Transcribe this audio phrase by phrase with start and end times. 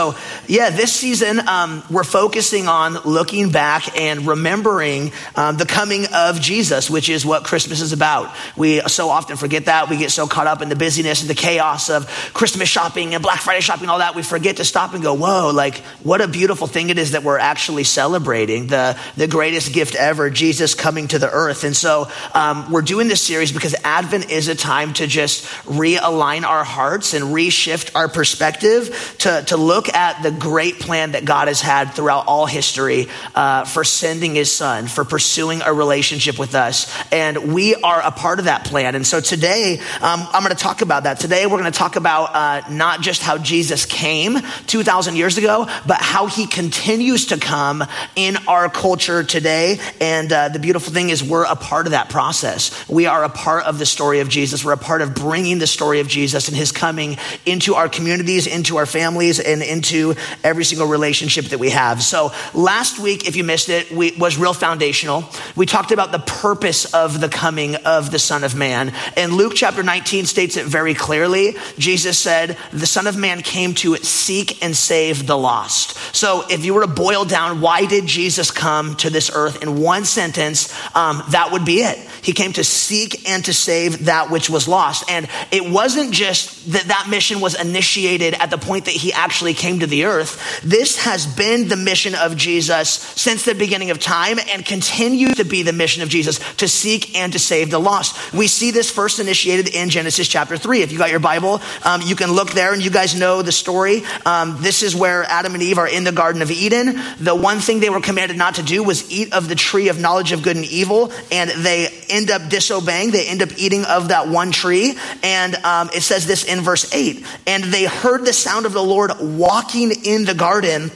[0.00, 0.16] So,
[0.46, 6.40] yeah, this season um, we're focusing on looking back and remembering um, the coming of
[6.40, 8.34] Jesus, which is what Christmas is about.
[8.56, 9.88] We so often forget that.
[9.88, 13.22] We get so caught up in the busyness and the chaos of Christmas shopping and
[13.22, 14.14] Black Friday shopping, all that.
[14.14, 17.22] We forget to stop and go, whoa, like what a beautiful thing it is that
[17.22, 21.64] we're actually celebrating the, the greatest gift ever, Jesus coming to the earth.
[21.64, 26.44] And so um, we're doing this series because Advent is a time to just realign
[26.44, 31.48] our hearts and reshift our perspective to, to look at the great plan that God
[31.48, 36.54] has had throughout all history uh, for sending his son, for pursuing a relationship with
[36.54, 36.92] us.
[37.12, 38.94] And we are a part of that plan.
[38.94, 41.20] And so today, um, I'm going to talk about that.
[41.20, 45.66] Today, we're going to talk about uh, not just how Jesus came 2,000 years ago,
[45.86, 47.84] but how he continues to come
[48.16, 49.78] in our culture today.
[50.00, 52.88] And uh, the beautiful thing is, we're a part of that process.
[52.88, 54.64] We are a part of the story of Jesus.
[54.64, 57.16] We're a part of bringing the story of Jesus and his coming
[57.46, 62.02] into our communities, into our families, and into every single relationship that we have.
[62.02, 65.24] So last week, if you missed it, we, was real foundational.
[65.56, 68.92] We talked about the purpose of the coming of the Son of Man.
[69.16, 71.56] And Luke chapter 19 states it very clearly.
[71.78, 75.96] Jesus said, The Son of Man came to seek and save the lost.
[76.14, 79.80] So if you were to boil down why did Jesus come to this earth in
[79.80, 81.98] one sentence, um, that would be it.
[82.22, 85.10] He came to seek and to save that which was lost.
[85.10, 89.54] And it wasn't just that that mission was initiated at the point that he actually
[89.54, 90.60] came to the earth.
[90.62, 95.44] This has been the mission of Jesus since the beginning of time and continues to
[95.44, 98.32] be the mission of Jesus to seek and to save the lost.
[98.32, 100.82] We see this first initiated in Genesis chapter 3.
[100.82, 103.52] If you got your Bible, um, you can look there and you guys know the
[103.52, 104.02] story.
[104.26, 107.00] Um, this is where Adam and Eve are in the Garden of Eden.
[107.18, 109.98] The one thing they were commanded not to do was eat of the tree of
[109.98, 113.10] knowledge of good and evil, and they end up disobeying.
[113.10, 114.98] They end up eating of that one tree.
[115.22, 118.82] And um, it says this in verse 8 And they heard the sound of the
[118.82, 120.90] Lord walking in the garden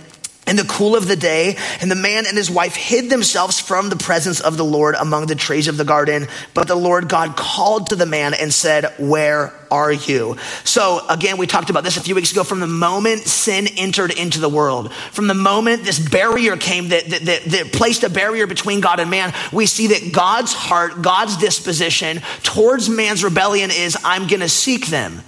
[0.47, 3.89] in the cool of the day, and the man and his wife hid themselves from
[3.89, 6.29] the presence of the Lord among the trees of the garden.
[6.53, 10.37] But the Lord God called to the man and said, Where are you?
[10.65, 12.45] So again, we talked about this a few weeks ago.
[12.45, 17.07] From the moment sin entered into the world, from the moment this barrier came that,
[17.07, 21.01] that, that, that placed a barrier between God and man, we see that God's heart,
[21.01, 25.23] God's disposition towards man's rebellion is, I'm going to seek them.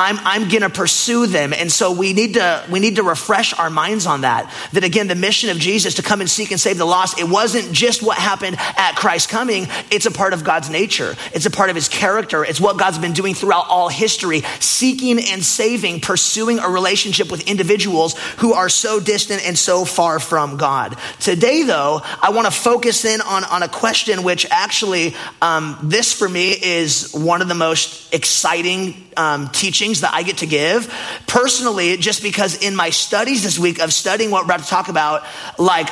[0.00, 1.52] I'm, I'm going to pursue them.
[1.52, 4.50] And so we need to, we need to refresh our minds on that.
[4.72, 7.28] That again, the mission of Jesus to come and seek and save the lost, it
[7.28, 9.66] wasn't just what happened at Christ's coming.
[9.90, 11.16] It's a part of God's nature.
[11.34, 12.42] It's a part of his character.
[12.42, 17.46] It's what God's been doing throughout all history, seeking and saving, pursuing a relationship with
[17.46, 20.96] individuals who are so distant and so far from God.
[21.18, 26.14] Today, though, I want to focus in on, on a question which actually, um, this
[26.14, 29.48] for me is one of the most exciting um,
[29.98, 30.92] that I get to give.
[31.26, 34.88] Personally, just because in my studies this week of studying what we're about to talk
[34.88, 35.24] about,
[35.58, 35.90] like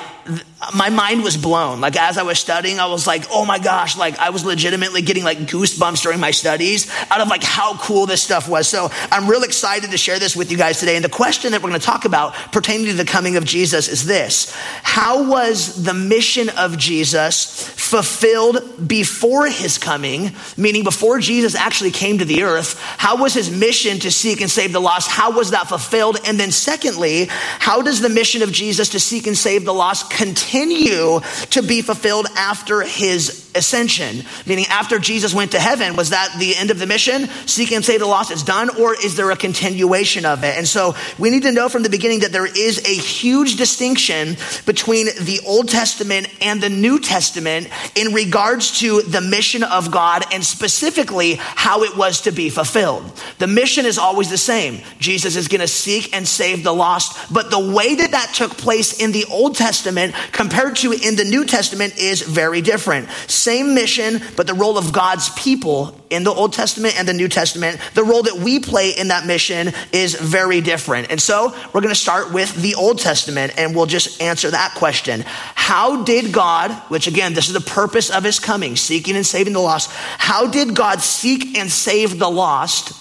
[0.75, 1.81] my mind was blown.
[1.81, 5.03] Like as I was studying, I was like, oh my gosh, like I was legitimately
[5.03, 8.69] getting like goosebumps during my studies out of like how cool this stuff was.
[8.69, 10.97] So I'm real excited to share this with you guys today.
[10.97, 13.89] And the question that we're going to talk about pertaining to the coming of Jesus
[13.89, 14.53] is this.
[14.83, 20.33] How was the mission of Jesus fulfilled before his coming?
[20.57, 24.51] Meaning before Jesus actually came to the earth, how was his mission to seek and
[24.51, 25.09] save the lost?
[25.09, 26.19] How was that fulfilled?
[26.27, 30.11] And then secondly, how does the mission of Jesus to seek and save the lost
[30.19, 31.21] continue
[31.51, 36.57] to be fulfilled after his ascension, meaning after Jesus went to heaven, was that the
[36.57, 37.27] end of the mission?
[37.47, 40.57] Seek and save the lost, it's done, or is there a continuation of it?
[40.57, 44.37] And so we need to know from the beginning that there is a huge distinction
[44.65, 50.25] between the Old Testament and the New Testament in regards to the mission of God
[50.33, 53.05] and specifically how it was to be fulfilled.
[53.39, 54.81] The mission is always the same.
[54.99, 58.57] Jesus is going to seek and save the lost, but the way that that took
[58.57, 63.09] place in the Old Testament compared to in the New Testament is very different
[63.49, 67.29] same mission, but the role of God's people in the Old Testament and the New
[67.29, 71.11] Testament, the role that we play in that mission is very different.
[71.11, 74.75] And so we're going to start with the Old Testament and we'll just answer that
[74.75, 75.25] question.
[75.55, 79.55] How did God, which again, this is the purpose of his coming, seeking and saving
[79.55, 82.93] the lost, how did God seek and save the lost?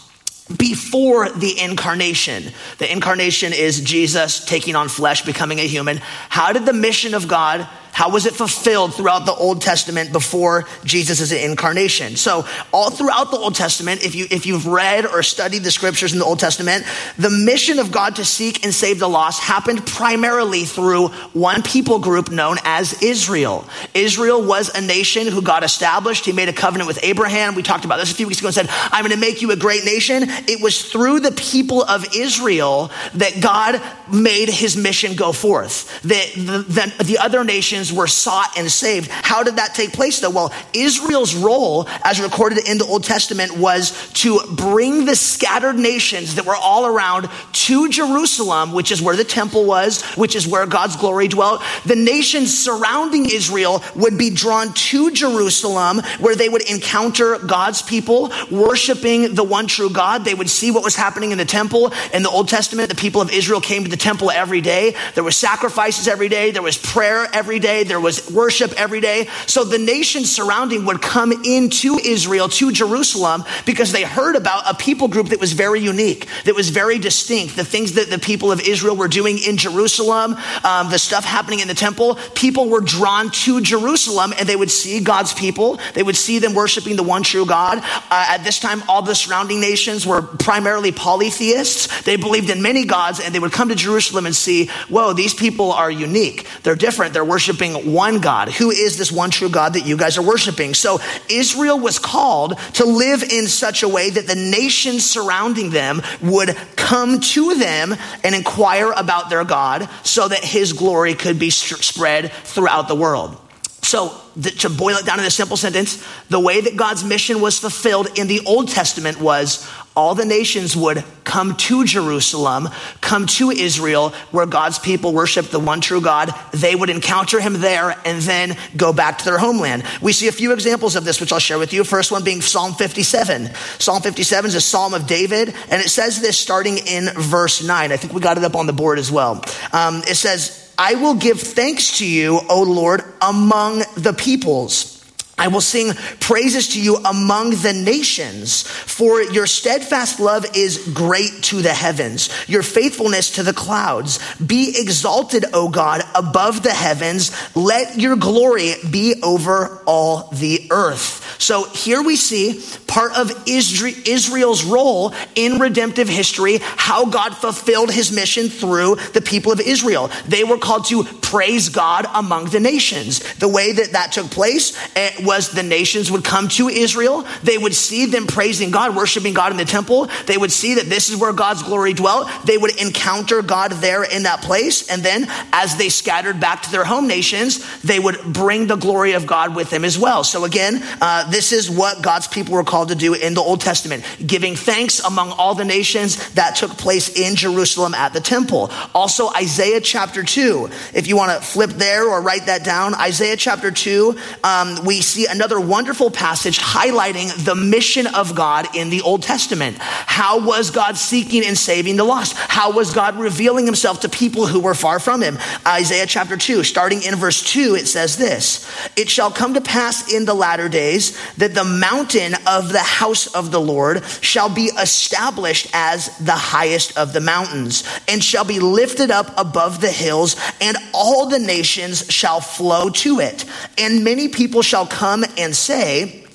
[0.56, 2.54] before the incarnation.
[2.78, 5.98] The incarnation is Jesus taking on flesh, becoming a human.
[6.30, 7.68] How did the mission of God
[7.98, 12.16] How was it fulfilled throughout the Old Testament before Jesus' incarnation?
[12.16, 16.14] So all throughout the Old Testament, if you if you've read or studied the scriptures
[16.14, 16.86] in the Old Testament,
[17.18, 21.98] the mission of God to seek and save the lost happened primarily through one people
[21.98, 23.68] group known as Israel.
[23.96, 26.24] Israel was a nation who God established.
[26.24, 27.56] He made a covenant with Abraham.
[27.56, 29.50] We talked about this a few weeks ago and said, I'm going to make you
[29.50, 30.26] a great nation.
[30.48, 33.82] It was through the people of Israel that God
[34.14, 36.00] made his mission go forth.
[36.04, 39.10] The, the, the, the other nations were sought and saved.
[39.10, 40.30] How did that take place though?
[40.30, 46.36] Well, Israel's role, as recorded in the Old Testament, was to bring the scattered nations
[46.36, 50.66] that were all around to Jerusalem, which is where the temple was, which is where
[50.66, 51.62] God's glory dwelt.
[51.86, 58.32] The nations surrounding Israel would be drawn to Jerusalem, where they would encounter God's people
[58.52, 60.26] worshiping the one true God.
[60.26, 61.94] They would see what was happening in the temple.
[62.14, 64.96] In the Old Testament, the people of Israel came to the temple every day.
[65.16, 66.52] There were sacrifices every day.
[66.52, 67.77] There was prayer every day.
[67.84, 69.28] There was worship every day.
[69.46, 74.76] So the nations surrounding would come into Israel, to Jerusalem, because they heard about a
[74.76, 77.56] people group that was very unique, that was very distinct.
[77.56, 81.60] The things that the people of Israel were doing in Jerusalem, um, the stuff happening
[81.60, 85.80] in the temple, people were drawn to Jerusalem and they would see God's people.
[85.94, 87.80] They would see them worshiping the one true God.
[87.80, 92.02] Uh, at this time, all the surrounding nations were primarily polytheists.
[92.02, 95.34] They believed in many gods and they would come to Jerusalem and see, whoa, these
[95.34, 96.48] people are unique.
[96.64, 97.14] They're different.
[97.14, 97.57] They're worshiping
[97.94, 98.50] one God.
[98.50, 100.74] Who is this one true God that you guys are worshiping?
[100.74, 101.00] So
[101.30, 106.56] Israel was called to live in such a way that the nations surrounding them would
[106.76, 112.32] come to them and inquire about their God so that his glory could be spread
[112.32, 113.38] throughout the world.
[113.82, 114.20] So,
[114.60, 118.20] to boil it down in a simple sentence, the way that God's mission was fulfilled
[118.20, 119.66] in the Old Testament was
[119.98, 122.70] all the nations would come to Jerusalem,
[123.02, 126.32] come to Israel, where God's people worship the one true God.
[126.52, 129.84] They would encounter him there and then go back to their homeland.
[130.00, 131.84] We see a few examples of this, which I'll share with you.
[131.84, 133.50] First one being Psalm 57.
[133.80, 137.92] Psalm 57 is a psalm of David, and it says this starting in verse 9.
[137.92, 139.44] I think we got it up on the board as well.
[139.74, 144.97] Um, it says, I will give thanks to you, O Lord, among the peoples.
[145.40, 151.44] I will sing praises to you among the nations, for your steadfast love is great
[151.44, 154.20] to the heavens, your faithfulness to the clouds.
[154.38, 157.32] Be exalted, O God, above the heavens.
[157.56, 161.36] Let your glory be over all the earth.
[161.40, 162.54] So here we see
[162.88, 169.52] part of Israel's role in redemptive history, how God fulfilled his mission through the people
[169.52, 170.10] of Israel.
[170.28, 173.20] They were called to praise God among the nations.
[173.36, 177.26] The way that that took place eh, was the nations would come to Israel.
[177.44, 180.10] They would see them praising God, worshiping God in the temple.
[180.26, 182.30] They would see that this is where God's glory dwelt.
[182.46, 184.90] They would encounter God there in that place.
[184.90, 189.14] And then as they scattered back to their home nations, they would bring the glory
[189.14, 190.24] of God with them as well.
[190.24, 193.62] So again, uh, this is what God's people were called to do in the Old
[193.62, 198.70] Testament, giving thanks among all the nations that took place in Jerusalem at the temple.
[198.94, 200.70] Also, Isaiah chapter 2.
[200.94, 205.02] If you want to flip there or write that down, Isaiah chapter 2, um, we
[205.02, 209.78] see another wonderful passage highlighting the mission of God in the Old Testament.
[209.80, 212.36] How was God seeking and saving the lost?
[212.38, 215.38] How was God revealing himself to people who were far from him?
[215.66, 220.14] Isaiah chapter 2, starting in verse 2, it says this It shall come to pass
[220.14, 224.66] in the latter days that the mountain of the house of the Lord shall be
[224.66, 230.36] established as the highest of the mountains and shall be lifted up above the hills,
[230.62, 233.46] and all the nations shall flow to it.
[233.78, 236.27] And many people shall come and say,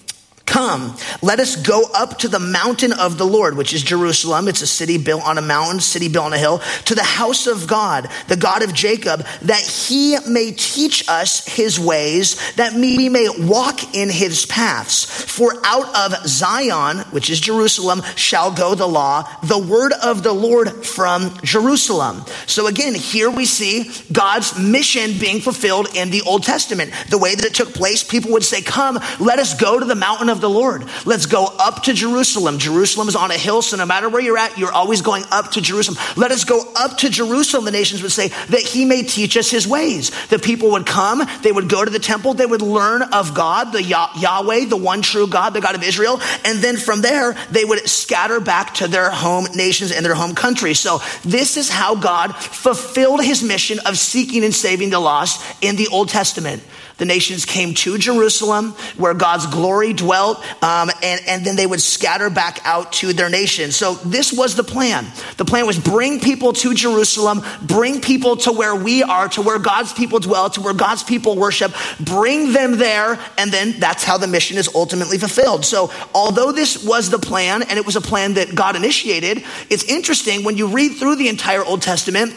[0.52, 4.48] Come, let us go up to the mountain of the Lord, which is Jerusalem.
[4.48, 7.46] It's a city built on a mountain, city built on a hill, to the house
[7.46, 13.08] of God, the God of Jacob, that he may teach us his ways, that we
[13.08, 15.06] may walk in his paths.
[15.06, 20.34] For out of Zion, which is Jerusalem, shall go the law, the word of the
[20.34, 22.26] Lord from Jerusalem.
[22.44, 26.92] So again, here we see God's mission being fulfilled in the Old Testament.
[27.08, 29.94] The way that it took place, people would say, Come, let us go to the
[29.94, 30.84] mountain of the Lord.
[31.06, 32.58] Let's go up to Jerusalem.
[32.58, 35.52] Jerusalem is on a hill, so no matter where you're at, you're always going up
[35.52, 35.98] to Jerusalem.
[36.16, 39.50] Let us go up to Jerusalem, the nations would say, that he may teach us
[39.50, 40.10] his ways.
[40.26, 43.72] The people would come, they would go to the temple, they would learn of God,
[43.72, 47.64] the Yahweh, the one true God, the God of Israel, and then from there, they
[47.64, 50.74] would scatter back to their home nations and their home country.
[50.74, 55.76] So this is how God fulfilled his mission of seeking and saving the lost in
[55.76, 56.62] the Old Testament.
[56.98, 61.80] The nations came to Jerusalem where God's glory dwelt, um, and, and then they would
[61.80, 63.72] scatter back out to their nation.
[63.72, 65.06] So this was the plan.
[65.36, 69.58] The plan was bring people to Jerusalem, bring people to where we are, to where
[69.58, 74.18] God's people dwell, to where God's people worship, bring them there, and then that's how
[74.18, 75.64] the mission is ultimately fulfilled.
[75.64, 79.84] So although this was the plan, and it was a plan that God initiated, it's
[79.84, 82.34] interesting when you read through the entire Old Testament,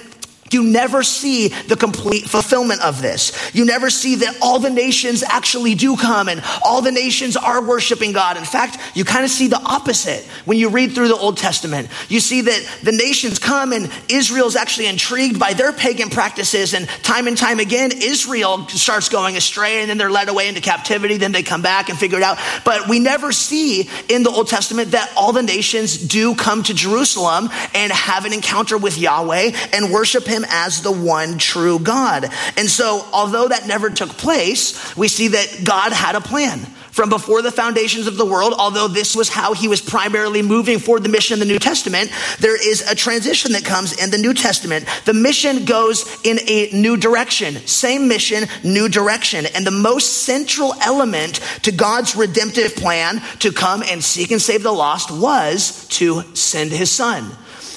[0.51, 3.51] you never see the complete fulfillment of this.
[3.55, 7.63] You never see that all the nations actually do come and all the nations are
[7.63, 8.37] worshiping God.
[8.37, 11.89] In fact, you kind of see the opposite when you read through the Old Testament.
[12.09, 16.87] You see that the nations come and Israel's actually intrigued by their pagan practices and
[17.01, 21.17] time and time again Israel starts going astray and then they're led away into captivity,
[21.17, 22.37] then they come back and figure it out.
[22.63, 26.73] But we never see in the Old Testament that all the nations do come to
[26.75, 31.79] Jerusalem and have an encounter with Yahweh and worship him him as the one true
[31.79, 32.29] God.
[32.57, 36.59] And so, although that never took place, we see that God had a plan
[36.95, 40.79] from before the foundations of the world, although this was how he was primarily moving
[40.79, 44.17] forward the mission in the New Testament, there is a transition that comes in the
[44.17, 44.85] New Testament.
[45.03, 47.55] The mission goes in a new direction.
[47.67, 49.45] Same mission, new direction.
[49.45, 54.63] And the most central element to God's redemptive plan to come and seek and save
[54.63, 57.29] the lost was to send his son.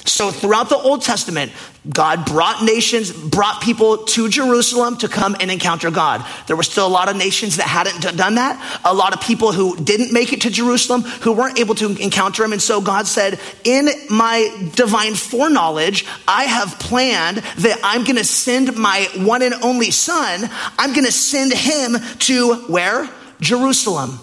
[0.05, 1.51] So throughout the Old Testament,
[1.89, 6.25] God brought nations, brought people to Jerusalem to come and encounter God.
[6.47, 8.81] There were still a lot of nations that hadn't done that.
[8.83, 12.43] A lot of people who didn't make it to Jerusalem who weren't able to encounter
[12.43, 12.51] him.
[12.51, 18.25] And so God said, in my divine foreknowledge, I have planned that I'm going to
[18.25, 20.49] send my one and only son.
[20.77, 23.09] I'm going to send him to where?
[23.39, 24.19] Jerusalem.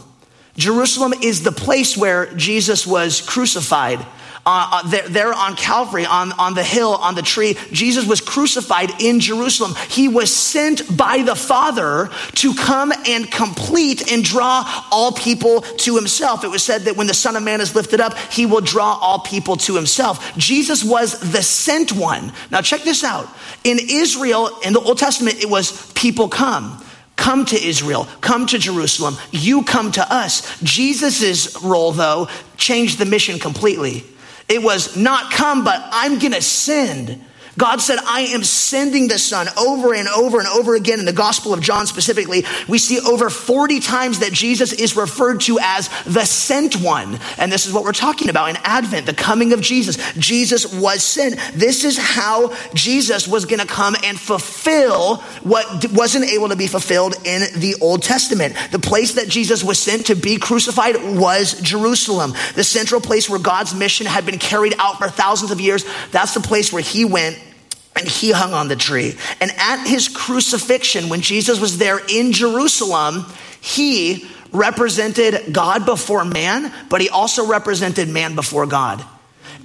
[0.57, 4.05] Jerusalem is the place where Jesus was crucified
[4.47, 7.57] uh, uh, there, there on Calvary, on, on the hill, on the tree.
[7.73, 9.75] Jesus was crucified in Jerusalem.
[9.89, 15.97] He was sent by the Father to come and complete and draw all people to
[15.97, 16.45] himself.
[16.45, 18.97] It was said that when the Son of Man is lifted up, he will draw
[19.01, 20.37] all people to himself.
[20.37, 22.33] Jesus was the sent one.
[22.53, 23.29] Now, check this out.
[23.65, 26.85] In Israel, in the Old Testament, it was people come.
[27.17, 30.61] Come to Israel, come to Jerusalem, you come to us.
[30.61, 34.05] Jesus' role, though, changed the mission completely.
[34.49, 37.23] It was not come, but I'm going to send.
[37.59, 41.13] God said, I am sending the Son over and over and over again in the
[41.13, 42.45] Gospel of John specifically.
[42.69, 47.19] We see over 40 times that Jesus is referred to as the sent one.
[47.39, 49.97] And this is what we're talking about in Advent, the coming of Jesus.
[50.15, 51.39] Jesus was sent.
[51.55, 56.67] This is how Jesus was going to come and fulfill what wasn't able to be
[56.67, 58.55] fulfilled in the Old Testament.
[58.71, 63.39] The place that Jesus was sent to be crucified was Jerusalem, the central place where
[63.39, 65.85] God's mission had been carried out for thousands of years.
[66.11, 67.39] That's the place where he went
[67.97, 69.17] and he hung on the tree.
[69.41, 73.27] And at his crucifixion, when Jesus was there in Jerusalem,
[73.61, 79.05] he represented God before man, but he also represented man before God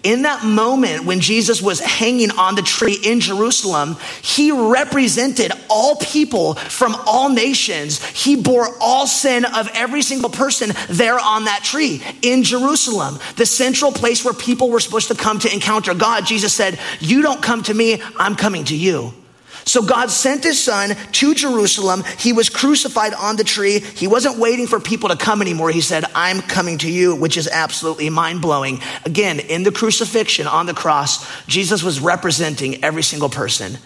[0.03, 5.96] in that moment when Jesus was hanging on the tree in Jerusalem, he represented all
[5.98, 8.03] people from all nations.
[8.03, 13.46] He bore all sin of every single person there on that tree in Jerusalem, the
[13.46, 16.25] central place where people were supposed to come to encounter God.
[16.25, 19.13] Jesus said, You don't come to me, I'm coming to you.
[19.65, 22.03] So God sent his son to Jerusalem.
[22.18, 23.80] He was crucified on the tree.
[23.80, 25.70] He wasn't waiting for people to come anymore.
[25.70, 28.80] He said, I'm coming to you, which is absolutely mind blowing.
[29.06, 33.77] Again, in the crucifixion on the cross, Jesus was representing every single person.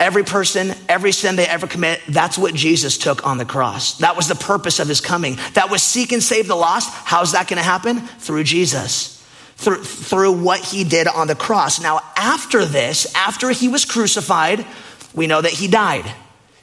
[0.00, 3.98] Every person, every sin they ever commit, that's what Jesus took on the cross.
[3.98, 5.38] That was the purpose of his coming.
[5.54, 6.90] That was seek and save the lost.
[6.92, 8.00] How's that going to happen?
[8.00, 9.13] Through Jesus
[9.56, 11.80] through, through what he did on the cross.
[11.80, 14.66] Now, after this, after he was crucified,
[15.14, 16.10] we know that he died.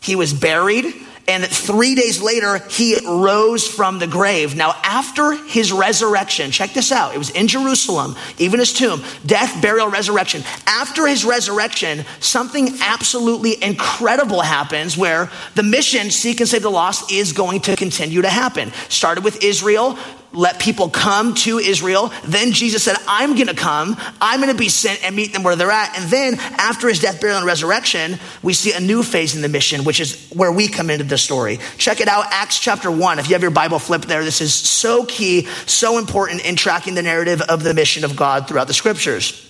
[0.01, 0.93] He was buried,
[1.27, 4.55] and three days later, he rose from the grave.
[4.55, 7.13] Now, after his resurrection, check this out.
[7.13, 10.43] It was in Jerusalem, even his tomb, death, burial, resurrection.
[10.65, 17.11] After his resurrection, something absolutely incredible happens where the mission, seek and save the lost,
[17.11, 18.71] is going to continue to happen.
[18.89, 19.97] Started with Israel,
[20.33, 22.11] let people come to Israel.
[22.23, 23.97] Then Jesus said, I'm going to come.
[24.21, 25.97] I'm going to be sent and meet them where they're at.
[25.97, 29.49] And then after his death, burial, and resurrection, we see a new phase in the
[29.49, 31.59] mission, which is where we come into the story.
[31.77, 33.19] Check it out, Acts chapter 1.
[33.19, 36.95] If you have your Bible flipped there, this is so key, so important in tracking
[36.95, 39.47] the narrative of the mission of God throughout the scriptures.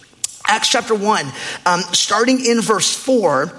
[0.47, 1.25] Acts chapter 1,
[1.65, 3.53] um, starting in verse 4,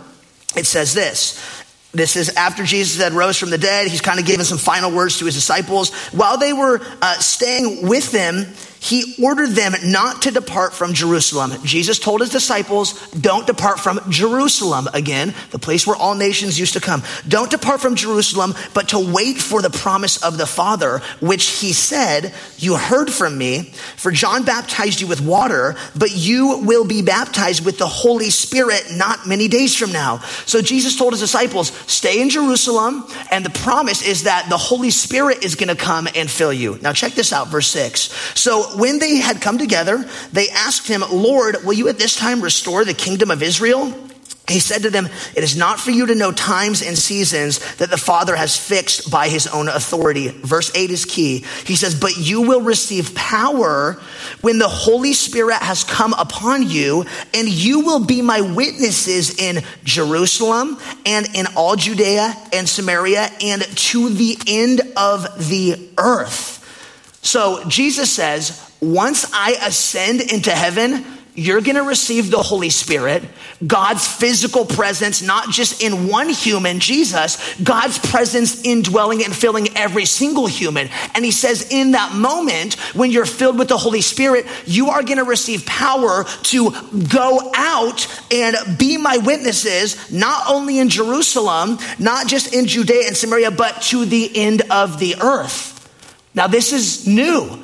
[0.56, 1.61] it says this
[1.92, 3.88] this is after Jesus had rose from the dead.
[3.88, 5.92] He's kind of given some final words to his disciples.
[6.12, 8.46] While they were uh, staying with them,
[8.82, 11.52] he ordered them not to depart from Jerusalem.
[11.62, 16.72] Jesus told his disciples, don't depart from Jerusalem again, the place where all nations used
[16.72, 17.04] to come.
[17.28, 21.72] Don't depart from Jerusalem, but to wait for the promise of the Father, which he
[21.72, 27.02] said, you heard from me, for John baptized you with water, but you will be
[27.02, 30.18] baptized with the Holy Spirit not many days from now.
[30.44, 34.90] So Jesus told his disciples, stay in Jerusalem, and the promise is that the Holy
[34.90, 36.80] Spirit is going to come and fill you.
[36.82, 38.10] Now check this out, verse six.
[38.36, 42.40] So when they had come together, they asked him, Lord, will you at this time
[42.40, 43.92] restore the kingdom of Israel?
[44.48, 47.90] He said to them, It is not for you to know times and seasons that
[47.90, 50.28] the Father has fixed by his own authority.
[50.28, 51.44] Verse 8 is key.
[51.64, 54.00] He says, But you will receive power
[54.40, 59.62] when the Holy Spirit has come upon you, and you will be my witnesses in
[59.84, 60.76] Jerusalem
[61.06, 66.61] and in all Judea and Samaria and to the end of the earth.
[67.22, 73.22] So Jesus says, once I ascend into heaven, you're going to receive the Holy Spirit,
[73.66, 80.04] God's physical presence, not just in one human, Jesus, God's presence indwelling and filling every
[80.04, 80.90] single human.
[81.14, 85.02] And he says, in that moment, when you're filled with the Holy Spirit, you are
[85.02, 86.70] going to receive power to
[87.08, 93.16] go out and be my witnesses, not only in Jerusalem, not just in Judea and
[93.16, 95.81] Samaria, but to the end of the earth.
[96.34, 97.62] Now, this is new.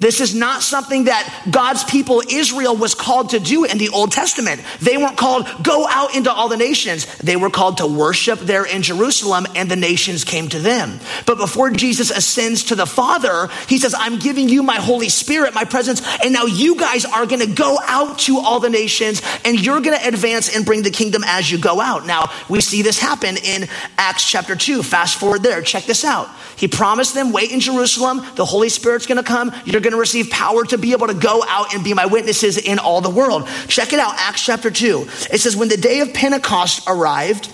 [0.00, 4.12] This is not something that God's people Israel was called to do in the Old
[4.12, 4.62] Testament.
[4.78, 7.06] They weren't called go out into all the nations.
[7.18, 11.00] They were called to worship there in Jerusalem and the nations came to them.
[11.26, 15.52] But before Jesus ascends to the Father, he says, I'm giving you my Holy Spirit,
[15.52, 19.20] my presence, and now you guys are going to go out to all the nations
[19.44, 22.06] and you're going to advance and bring the kingdom as you go out.
[22.06, 24.84] Now, we see this happen in Acts chapter 2.
[24.84, 25.60] Fast forward there.
[25.60, 26.28] Check this out.
[26.54, 28.24] He promised them, wait in Jerusalem.
[28.36, 29.52] The Holy Spirit's going to come.
[29.64, 32.58] You're going to receive power to be able to go out and be my witnesses
[32.58, 33.48] in all the world.
[33.68, 35.08] Check it out, Acts chapter 2.
[35.32, 37.50] It says, When the day of Pentecost arrived,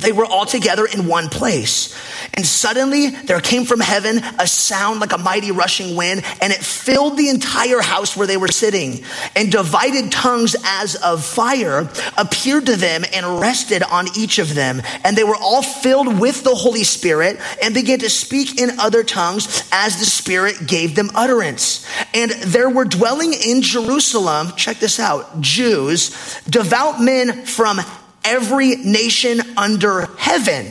[0.00, 1.96] they were all together in one place.
[2.34, 6.60] And suddenly there came from heaven a sound like a mighty rushing wind, and it
[6.60, 9.04] filled the entire house where they were sitting.
[9.34, 14.82] And divided tongues as of fire appeared to them and rested on each of them.
[15.04, 19.02] And they were all filled with the Holy Spirit and began to speak in other
[19.02, 21.86] tongues as the Spirit gave them utterance.
[22.14, 26.10] And there were dwelling in Jerusalem, check this out, Jews,
[26.48, 27.80] devout men from
[28.24, 30.66] every nation under heaven.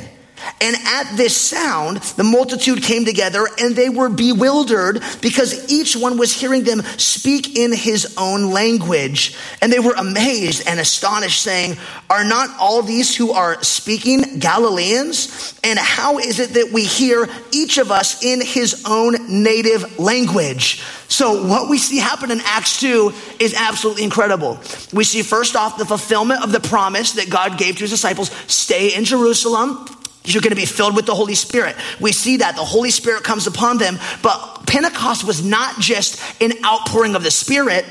[0.62, 6.18] And at this sound, the multitude came together and they were bewildered because each one
[6.18, 9.38] was hearing them speak in his own language.
[9.62, 11.78] And they were amazed and astonished, saying,
[12.10, 15.60] Are not all these who are speaking Galileans?
[15.64, 20.82] And how is it that we hear each of us in his own native language?
[21.08, 24.60] So, what we see happen in Acts 2 is absolutely incredible.
[24.94, 28.32] We see first off the fulfillment of the promise that God gave to his disciples
[28.48, 29.88] stay in Jerusalem
[30.26, 31.76] you're going to be filled with the Holy Spirit.
[32.00, 36.52] We see that the Holy Spirit comes upon them, but Pentecost was not just an
[36.64, 37.86] outpouring of the Spirit.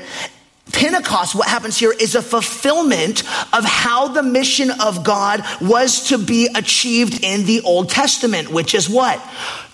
[0.71, 6.17] Pentecost, what happens here is a fulfillment of how the mission of God was to
[6.17, 9.19] be achieved in the Old Testament, which is what?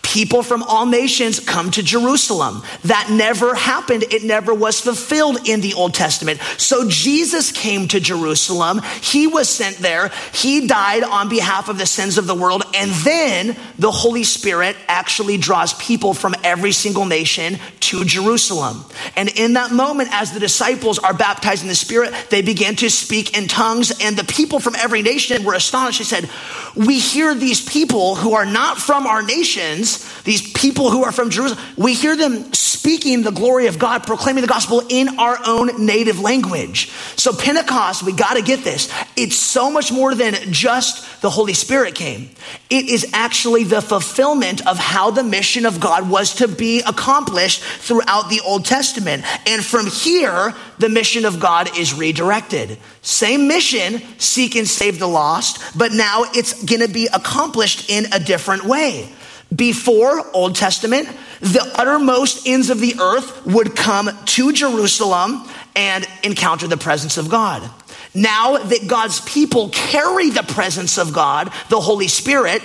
[0.05, 2.61] People from all nations come to Jerusalem.
[2.83, 4.03] That never happened.
[4.03, 6.39] It never was fulfilled in the Old Testament.
[6.57, 8.81] So Jesus came to Jerusalem.
[9.01, 10.11] He was sent there.
[10.31, 12.63] He died on behalf of the sins of the world.
[12.75, 18.85] And then the Holy Spirit actually draws people from every single nation to Jerusalem.
[19.15, 22.89] And in that moment, as the disciples are baptized in the Spirit, they began to
[22.89, 23.91] speak in tongues.
[24.03, 25.97] And the people from every nation were astonished.
[25.97, 26.29] They said,
[26.75, 31.29] We hear these people who are not from our nations these people who are from
[31.29, 35.85] Jerusalem, we hear them speaking the glory of God, proclaiming the gospel in our own
[35.85, 36.91] native language.
[37.15, 38.91] So, Pentecost, we got to get this.
[39.15, 42.29] It's so much more than just the Holy Spirit came,
[42.69, 47.61] it is actually the fulfillment of how the mission of God was to be accomplished
[47.61, 49.23] throughout the Old Testament.
[49.47, 52.77] And from here, the mission of God is redirected.
[53.01, 58.05] Same mission, seek and save the lost, but now it's going to be accomplished in
[58.13, 59.09] a different way.
[59.55, 61.07] Before Old Testament,
[61.39, 67.29] the uttermost ends of the earth would come to Jerusalem and encounter the presence of
[67.29, 67.69] God.
[68.13, 72.61] Now that God's people carry the presence of God, the Holy Spirit,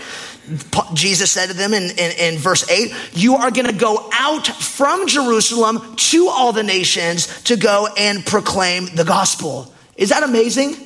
[0.94, 4.46] Jesus said to them in, in, in verse 8, You are going to go out
[4.46, 9.72] from Jerusalem to all the nations to go and proclaim the gospel.
[9.96, 10.76] Is that amazing?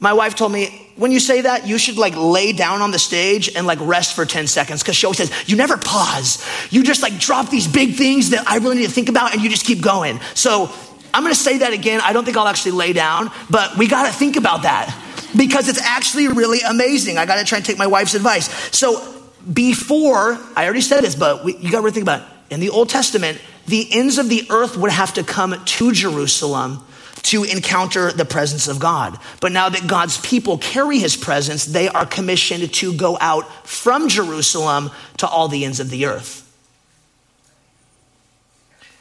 [0.00, 2.98] My wife told me, when you say that, you should like lay down on the
[2.98, 4.82] stage and like rest for 10 seconds.
[4.82, 6.44] Cause she always says, you never pause.
[6.70, 9.42] You just like drop these big things that I really need to think about and
[9.42, 10.20] you just keep going.
[10.34, 10.70] So
[11.14, 12.00] I'm gonna say that again.
[12.02, 14.96] I don't think I'll actually lay down, but we gotta think about that
[15.36, 17.18] because it's actually really amazing.
[17.18, 18.48] I gotta try and take my wife's advice.
[18.76, 22.54] So before, I already said this, but we, you gotta really think about it.
[22.54, 26.84] In the Old Testament, the ends of the earth would have to come to Jerusalem
[27.22, 29.18] to encounter the presence of God.
[29.40, 34.08] But now that God's people carry his presence, they are commissioned to go out from
[34.08, 36.40] Jerusalem to all the ends of the earth.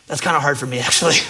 [0.07, 1.15] That's kind of hard for me, actually.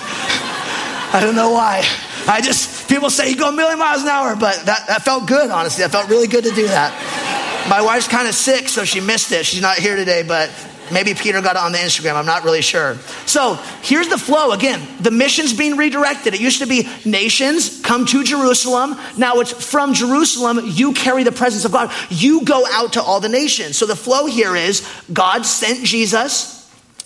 [1.13, 1.86] I don't know why.
[2.27, 5.27] I just, people say you go a million miles an hour, but that, that felt
[5.27, 5.84] good, honestly.
[5.84, 7.67] That felt really good to do that.
[7.69, 9.45] My wife's kind of sick, so she missed it.
[9.45, 10.49] She's not here today, but
[10.91, 12.15] Maybe Peter got it on the Instagram.
[12.15, 12.95] I'm not really sure.
[13.25, 14.86] So here's the flow again.
[14.99, 16.34] The mission's being redirected.
[16.34, 18.97] It used to be nations come to Jerusalem.
[19.17, 20.60] Now it's from Jerusalem.
[20.63, 21.91] You carry the presence of God.
[22.10, 23.77] You go out to all the nations.
[23.77, 26.58] So the flow here is God sent Jesus.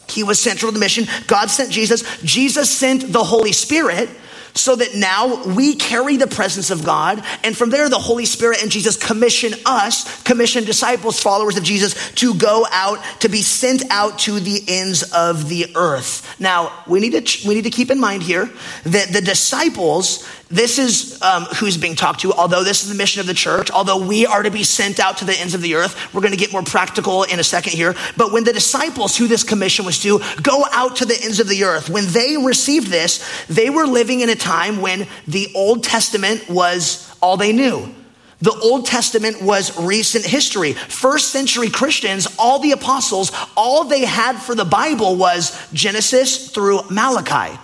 [0.07, 1.05] He was central to the mission.
[1.27, 2.03] God sent Jesus.
[2.21, 4.09] Jesus sent the Holy Spirit
[4.55, 7.23] so that now we carry the presence of God.
[7.43, 12.11] And from there, the Holy Spirit and Jesus commission us, commission disciples, followers of Jesus,
[12.15, 16.39] to go out, to be sent out to the ends of the earth.
[16.39, 18.49] Now, we need to, we need to keep in mind here
[18.83, 23.19] that the disciples, this is um, who's being talked to, although this is the mission
[23.19, 25.75] of the church, although we are to be sent out to the ends of the
[25.75, 26.13] earth.
[26.13, 27.95] We're going to get more practical in a second here.
[28.15, 31.47] But when the disciples, who this commission was to, go out to the ends of
[31.47, 35.83] the earth, when they received this, they were living in a time when the Old
[35.83, 37.93] Testament was all they knew.
[38.41, 40.73] The Old Testament was recent history.
[40.73, 46.81] First century Christians, all the apostles, all they had for the Bible was Genesis through
[46.91, 47.57] Malachi.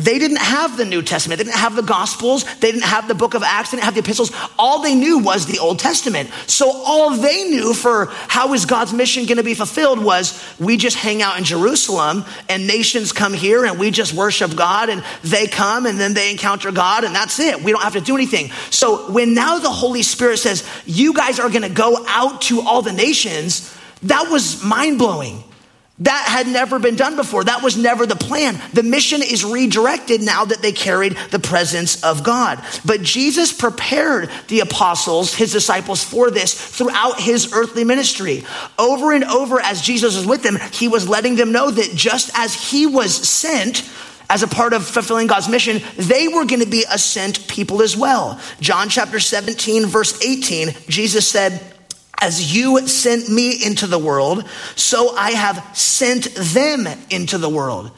[0.00, 1.38] They didn't have the New Testament.
[1.38, 2.44] They didn't have the Gospels.
[2.60, 3.70] They didn't have the book of Acts.
[3.70, 4.32] They didn't have the epistles.
[4.58, 6.30] All they knew was the Old Testament.
[6.46, 10.78] So all they knew for how is God's mission going to be fulfilled was we
[10.78, 15.04] just hang out in Jerusalem and nations come here and we just worship God and
[15.22, 17.62] they come and then they encounter God and that's it.
[17.62, 18.50] We don't have to do anything.
[18.70, 22.62] So when now the Holy Spirit says, you guys are going to go out to
[22.62, 25.44] all the nations, that was mind blowing.
[26.00, 27.44] That had never been done before.
[27.44, 28.58] That was never the plan.
[28.72, 32.58] The mission is redirected now that they carried the presence of God.
[32.86, 38.44] But Jesus prepared the apostles, his disciples, for this throughout his earthly ministry.
[38.78, 42.30] Over and over, as Jesus was with them, he was letting them know that just
[42.34, 43.86] as he was sent,
[44.30, 47.82] as a part of fulfilling God's mission, they were going to be a sent people
[47.82, 48.40] as well.
[48.60, 51.60] John chapter 17, verse 18, Jesus said,
[52.20, 57.90] as you sent me into the world, so I have sent them into the world.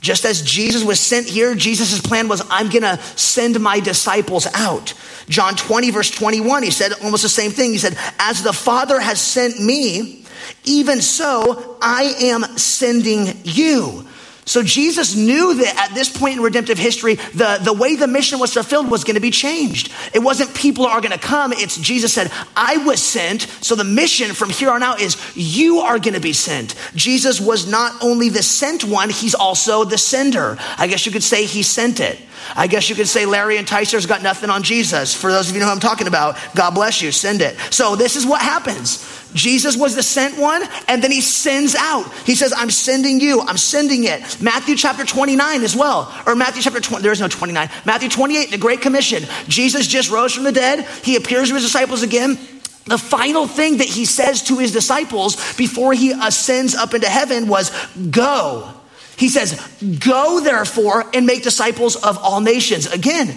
[0.00, 4.94] Just as Jesus was sent here, Jesus' plan was, I'm gonna send my disciples out.
[5.28, 7.72] John 20, verse 21, he said almost the same thing.
[7.72, 10.24] He said, As the Father has sent me,
[10.64, 14.06] even so I am sending you.
[14.46, 18.38] So Jesus knew that at this point in redemptive history, the, the way the mission
[18.38, 19.92] was fulfilled was going to be changed.
[20.14, 21.52] It wasn't people are going to come.
[21.52, 23.42] It's Jesus said, I was sent.
[23.60, 26.76] So the mission from here on out is you are going to be sent.
[26.94, 30.56] Jesus was not only the sent one, he's also the sender.
[30.78, 32.20] I guess you could say he sent it.
[32.54, 35.14] I guess you could say Larry Enticer's got nothing on Jesus.
[35.14, 37.56] For those of you know who I'm talking about, God bless you, send it.
[37.70, 39.04] So this is what happens.
[39.34, 42.10] Jesus was the sent one, and then he sends out.
[42.24, 44.40] He says, I'm sending you, I'm sending it.
[44.40, 47.68] Matthew chapter 29 as well, or Matthew chapter 20, there is no 29.
[47.84, 49.24] Matthew 28, the Great Commission.
[49.46, 52.38] Jesus just rose from the dead, he appears to his disciples again.
[52.86, 57.48] The final thing that he says to his disciples before he ascends up into heaven
[57.48, 57.70] was,
[58.10, 58.72] Go.
[59.16, 59.60] He says,
[59.98, 62.86] Go therefore and make disciples of all nations.
[62.86, 63.36] Again,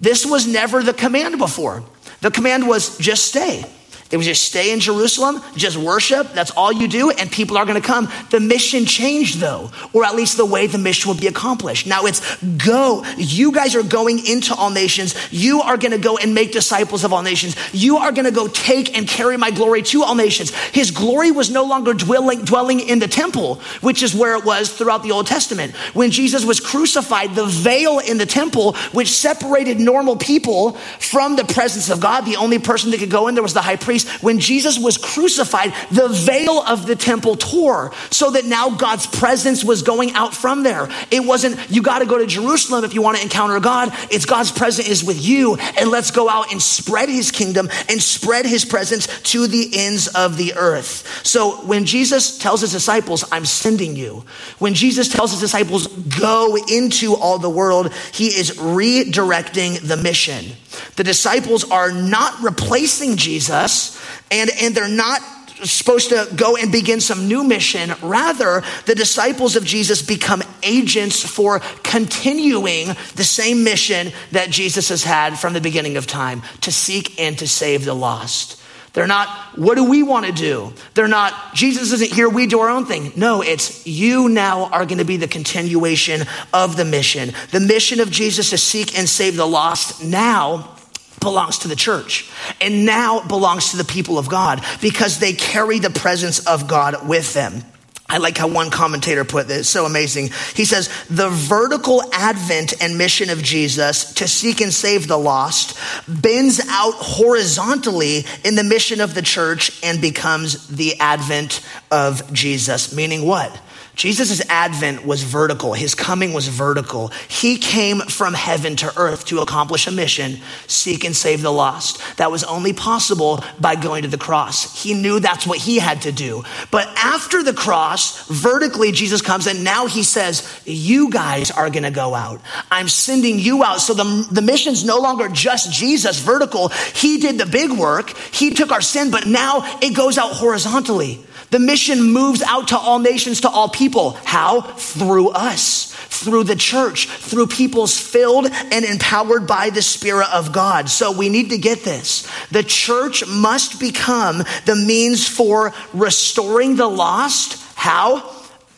[0.00, 1.82] this was never the command before.
[2.20, 3.64] The command was just stay.
[4.10, 6.32] It was just stay in Jerusalem, just worship.
[6.32, 8.08] That's all you do, and people are going to come.
[8.30, 11.86] The mission changed, though, or at least the way the mission will be accomplished.
[11.86, 13.04] Now it's go.
[13.18, 15.14] You guys are going into all nations.
[15.30, 17.54] You are going to go and make disciples of all nations.
[17.74, 20.54] You are going to go take and carry my glory to all nations.
[20.54, 24.72] His glory was no longer dwelling, dwelling in the temple, which is where it was
[24.72, 25.74] throughout the Old Testament.
[25.92, 31.44] When Jesus was crucified, the veil in the temple, which separated normal people from the
[31.44, 33.97] presence of God, the only person that could go in there was the high priest
[34.20, 39.64] when Jesus was crucified, the veil of the temple tore so that now God's presence
[39.64, 40.88] was going out from there.
[41.10, 43.90] It wasn't, you got to go to Jerusalem if you want to encounter God.
[44.10, 45.56] It's God's presence is with you.
[45.78, 50.08] And let's go out and spread his kingdom and spread his presence to the ends
[50.08, 51.24] of the earth.
[51.24, 54.24] So when Jesus tells his disciples, I'm sending you,
[54.58, 60.56] when Jesus tells his disciples, go into all the world, he is redirecting the mission.
[60.96, 63.87] The disciples are not replacing Jesus
[64.30, 65.20] and, and they're not
[65.64, 67.92] supposed to go and begin some new mission.
[68.02, 75.04] Rather, the disciples of Jesus become agents for continuing the same mission that Jesus has
[75.04, 78.62] had from the beginning of time to seek and to save the lost.
[78.94, 80.72] They're not, what do we want to do?
[80.94, 83.12] They're not, Jesus isn't here, we do our own thing.
[83.16, 86.22] No, it's you now are going to be the continuation
[86.52, 87.32] of the mission.
[87.50, 90.77] The mission of Jesus to seek and save the lost now
[91.20, 95.32] belongs to the church and now it belongs to the people of God because they
[95.32, 97.64] carry the presence of God with them.
[98.10, 100.30] I like how one commentator put this, so amazing.
[100.54, 105.78] He says, the vertical advent and mission of Jesus to seek and save the lost
[106.08, 112.94] bends out horizontally in the mission of the church and becomes the advent of Jesus.
[112.94, 113.52] Meaning what?
[113.98, 115.72] Jesus' advent was vertical.
[115.72, 117.08] His coming was vertical.
[117.26, 122.00] He came from heaven to earth to accomplish a mission, seek and save the lost.
[122.16, 124.80] That was only possible by going to the cross.
[124.80, 126.44] He knew that's what he had to do.
[126.70, 131.82] But after the cross, vertically, Jesus comes and now he says, you guys are going
[131.82, 132.40] to go out.
[132.70, 133.80] I'm sending you out.
[133.80, 136.68] So the, the mission's no longer just Jesus vertical.
[136.68, 138.16] He did the big work.
[138.16, 141.24] He took our sin, but now it goes out horizontally.
[141.50, 144.12] The mission moves out to all nations, to all people.
[144.24, 144.60] How?
[144.60, 150.90] Through us, through the church, through peoples filled and empowered by the Spirit of God.
[150.90, 152.30] So we need to get this.
[152.50, 157.62] The church must become the means for restoring the lost.
[157.76, 158.34] How?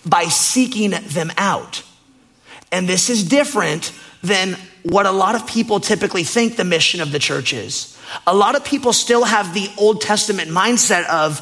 [0.06, 1.82] By seeking them out.
[2.70, 7.10] And this is different than what a lot of people typically think the mission of
[7.10, 7.98] the church is.
[8.26, 11.40] A lot of people still have the Old Testament mindset of,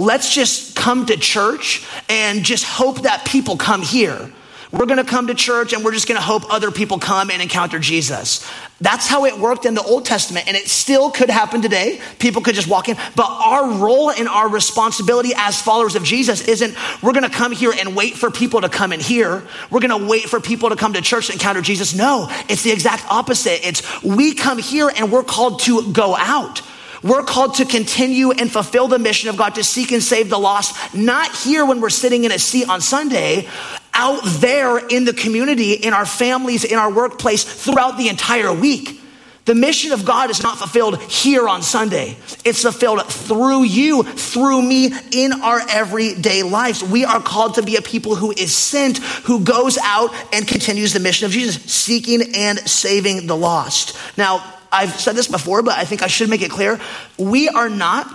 [0.00, 4.30] let's just come to church and just hope that people come here.
[4.72, 7.30] We're going to come to church and we're just going to hope other people come
[7.30, 8.48] and encounter Jesus.
[8.80, 12.00] That's how it worked in the Old Testament, and it still could happen today.
[12.18, 12.96] People could just walk in.
[13.14, 17.52] But our role and our responsibility as followers of Jesus isn't we're going to come
[17.52, 19.42] here and wait for people to come in here.
[19.70, 21.94] We're going to wait for people to come to church to encounter Jesus.
[21.94, 23.66] No, it's the exact opposite.
[23.66, 26.62] It's we come here and we're called to go out.
[27.02, 30.38] We're called to continue and fulfill the mission of God to seek and save the
[30.38, 33.48] lost, not here when we're sitting in a seat on Sunday,
[33.94, 39.00] out there in the community, in our families, in our workplace, throughout the entire week.
[39.46, 42.16] The mission of God is not fulfilled here on Sunday.
[42.44, 46.84] It's fulfilled through you, through me, in our everyday lives.
[46.84, 50.92] We are called to be a people who is sent, who goes out and continues
[50.92, 53.96] the mission of Jesus, seeking and saving the lost.
[54.18, 56.80] Now, I've said this before, but I think I should make it clear.
[57.18, 58.12] We are not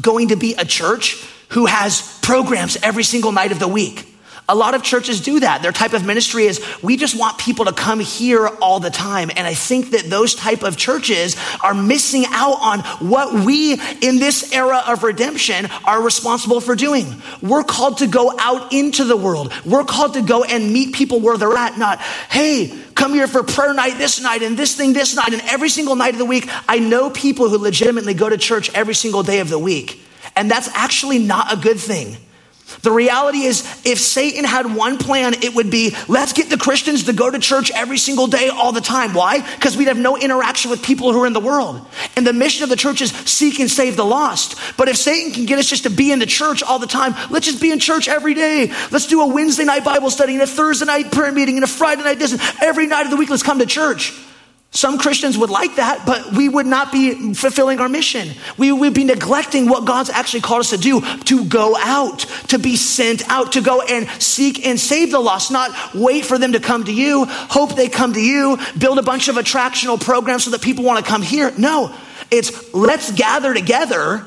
[0.00, 4.06] going to be a church who has programs every single night of the week.
[4.48, 5.60] A lot of churches do that.
[5.60, 9.30] Their type of ministry is we just want people to come here all the time.
[9.36, 12.80] And I think that those type of churches are missing out on
[13.10, 17.06] what we in this era of redemption are responsible for doing.
[17.42, 19.52] We're called to go out into the world.
[19.66, 23.42] We're called to go and meet people where they're at, not, hey, come here for
[23.42, 26.24] prayer night this night and this thing this night and every single night of the
[26.24, 26.48] week.
[26.66, 30.00] I know people who legitimately go to church every single day of the week.
[30.34, 32.16] And that's actually not a good thing.
[32.82, 37.04] The reality is, if Satan had one plan, it would be let's get the Christians
[37.04, 39.14] to go to church every single day, all the time.
[39.14, 39.40] Why?
[39.56, 41.80] Because we'd have no interaction with people who are in the world.
[42.14, 44.76] And the mission of the church is seek and save the lost.
[44.76, 47.14] But if Satan can get us just to be in the church all the time,
[47.30, 48.72] let's just be in church every day.
[48.90, 51.68] Let's do a Wednesday night Bible study and a Thursday night prayer meeting and a
[51.68, 52.38] Friday night this.
[52.62, 54.12] Every night of the week, let's come to church.
[54.70, 58.28] Some Christians would like that, but we would not be fulfilling our mission.
[58.58, 62.58] We would be neglecting what God's actually called us to do to go out, to
[62.58, 66.52] be sent out, to go and seek and save the lost, not wait for them
[66.52, 70.44] to come to you, hope they come to you, build a bunch of attractional programs
[70.44, 71.50] so that people want to come here.
[71.56, 71.94] No,
[72.30, 74.24] it's let's gather together.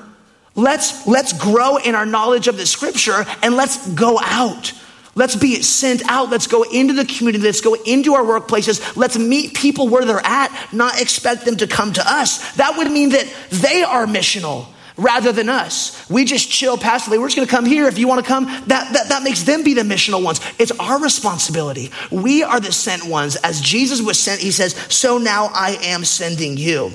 [0.54, 4.74] Let's, let's grow in our knowledge of the scripture and let's go out.
[5.14, 6.30] Let's be sent out.
[6.30, 7.44] Let's go into the community.
[7.44, 8.96] Let's go into our workplaces.
[8.96, 12.56] Let's meet people where they're at, not expect them to come to us.
[12.56, 16.10] That would mean that they are missional rather than us.
[16.10, 17.18] We just chill passively.
[17.18, 17.88] We're just going to come here.
[17.88, 20.40] If you want to come, that, that, that makes them be the missional ones.
[20.60, 21.92] It's our responsibility.
[22.12, 23.36] We are the sent ones.
[23.38, 26.92] As Jesus was sent, he says, So now I am sending you.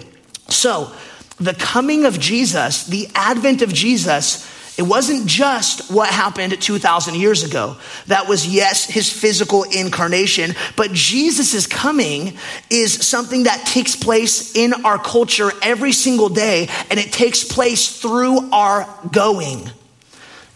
[0.48, 0.92] So,
[1.38, 7.44] the coming of Jesus, the advent of Jesus, it wasn't just what happened 2,000 years
[7.44, 7.76] ago.
[8.08, 12.36] That was, yes, his physical incarnation, but Jesus' coming
[12.68, 18.00] is something that takes place in our culture every single day, and it takes place
[18.00, 19.70] through our going.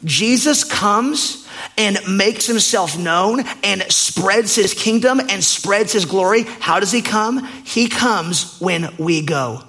[0.05, 6.43] Jesus comes and makes himself known and spreads his kingdom and spreads his glory.
[6.43, 7.45] How does he come?
[7.65, 9.63] He comes when we go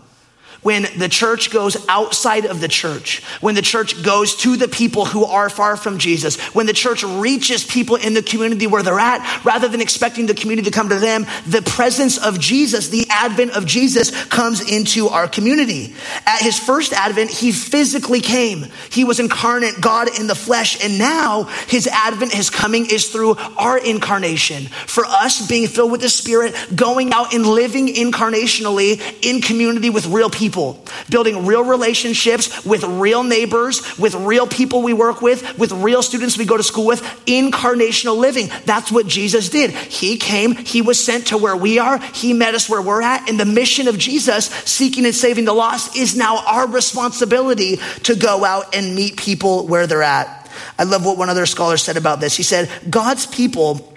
[0.61, 5.05] when the church goes outside of the church, when the church goes to the people
[5.05, 8.99] who are far from Jesus, when the church reaches people in the community where they're
[8.99, 13.07] at, rather than expecting the community to come to them, the presence of Jesus, the
[13.09, 15.95] advent of Jesus comes into our community.
[16.27, 18.67] At his first advent, he physically came.
[18.91, 20.83] He was incarnate, God in the flesh.
[20.83, 24.65] And now his advent, his coming is through our incarnation.
[24.65, 30.05] For us being filled with the Spirit, going out and living incarnationally in community with
[30.05, 35.57] real people people, building real relationships with real neighbors, with real people we work with,
[35.57, 38.49] with real students we go to school with, incarnational living.
[38.65, 39.71] That's what Jesus did.
[39.71, 43.29] He came, He was sent to where we are, He met us where we're at,
[43.29, 48.15] and the mission of Jesus, seeking and saving the lost, is now our responsibility to
[48.15, 50.49] go out and meet people where they're at.
[50.77, 52.35] I love what one other scholar said about this.
[52.35, 53.90] He said, God's people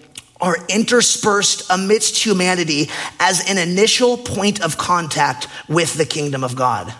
[0.44, 6.92] are interspersed amidst humanity as an initial point of contact with the kingdom of God.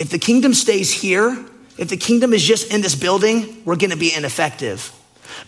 [0.00, 1.46] If the kingdom stays here,
[1.78, 4.92] if the kingdom is just in this building, we're going to be ineffective.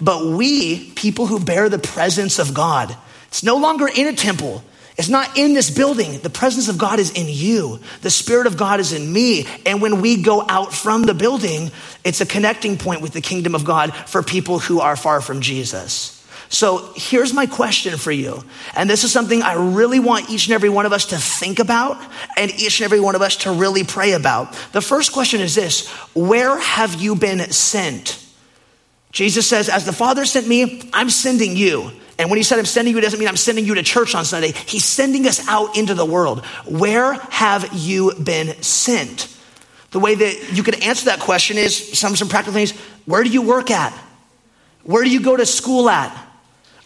[0.00, 4.62] But we, people who bear the presence of God, it's no longer in a temple.
[4.96, 6.18] It's not in this building.
[6.20, 7.80] The presence of God is in you.
[8.02, 9.46] The Spirit of God is in me.
[9.66, 11.70] And when we go out from the building,
[12.04, 15.40] it's a connecting point with the kingdom of God for people who are far from
[15.40, 16.17] Jesus.
[16.48, 18.42] So here's my question for you.
[18.74, 21.58] And this is something I really want each and every one of us to think
[21.58, 22.00] about
[22.36, 24.52] and each and every one of us to really pray about.
[24.72, 28.24] The first question is this Where have you been sent?
[29.12, 31.90] Jesus says, As the Father sent me, I'm sending you.
[32.18, 34.14] And when he said, I'm sending you, it doesn't mean I'm sending you to church
[34.14, 34.52] on Sunday.
[34.66, 36.44] He's sending us out into the world.
[36.66, 39.34] Where have you been sent?
[39.92, 42.72] The way that you could answer that question is some, some practical things.
[43.06, 43.92] Where do you work at?
[44.82, 46.27] Where do you go to school at?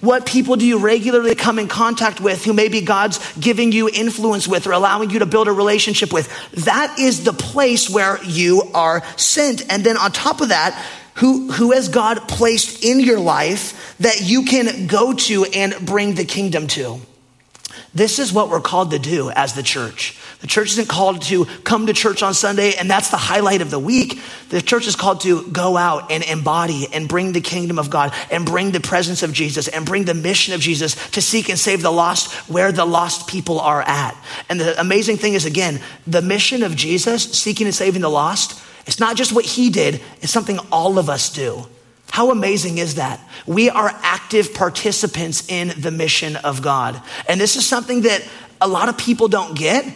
[0.02, 4.48] What people do you regularly come in contact with who maybe God's giving you influence
[4.48, 6.28] with or allowing you to build a relationship with?
[6.64, 9.72] That is the place where you are sent.
[9.72, 10.74] And then on top of that,
[11.14, 16.16] who, who has God placed in your life that you can go to and bring
[16.16, 16.98] the kingdom to?
[17.94, 20.18] This is what we're called to do as the church.
[20.42, 23.70] The church isn't called to come to church on Sunday and that's the highlight of
[23.70, 24.20] the week.
[24.50, 28.12] The church is called to go out and embody and bring the kingdom of God
[28.30, 31.58] and bring the presence of Jesus and bring the mission of Jesus to seek and
[31.58, 34.16] save the lost where the lost people are at.
[34.48, 38.60] And the amazing thing is, again, the mission of Jesus, seeking and saving the lost,
[38.86, 41.66] it's not just what he did, it's something all of us do.
[42.10, 43.20] How amazing is that?
[43.46, 47.00] We are active participants in the mission of God.
[47.28, 48.22] And this is something that
[48.60, 49.86] a lot of people don't get.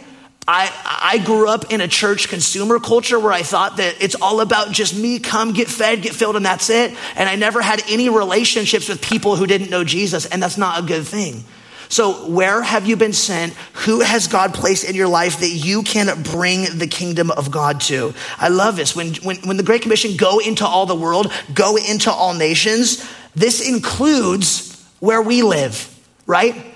[0.47, 4.39] I, I grew up in a church consumer culture where I thought that it's all
[4.39, 6.95] about just me come, get fed, get filled, and that's it.
[7.17, 10.79] And I never had any relationships with people who didn't know Jesus, and that's not
[10.81, 11.43] a good thing.
[11.89, 13.53] So, where have you been sent?
[13.85, 17.81] Who has God placed in your life that you can bring the kingdom of God
[17.81, 18.13] to?
[18.37, 18.95] I love this.
[18.95, 23.09] When, when, when the Great Commission go into all the world, go into all nations,
[23.35, 25.93] this includes where we live,
[26.25, 26.66] right?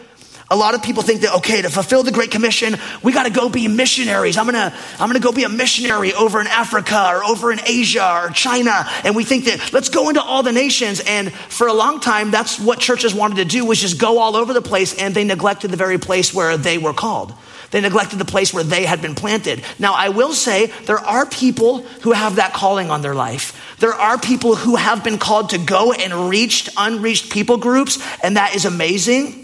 [0.51, 3.31] A lot of people think that, okay, to fulfill the Great Commission, we got to
[3.31, 4.37] go be missionaries.
[4.37, 8.25] I'm to, I'm to go be a missionary over in Africa or over in Asia
[8.25, 8.85] or China.
[9.05, 11.01] And we think that let's go into all the nations.
[11.07, 14.35] And for a long time, that's what churches wanted to do was just go all
[14.35, 14.93] over the place.
[14.93, 17.33] And they neglected the very place where they were called.
[17.71, 19.63] They neglected the place where they had been planted.
[19.79, 23.77] Now, I will say there are people who have that calling on their life.
[23.79, 28.35] There are people who have been called to go and reach unreached people groups, and
[28.35, 29.40] that is amazing.